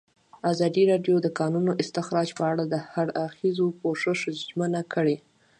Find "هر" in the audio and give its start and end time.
2.91-3.07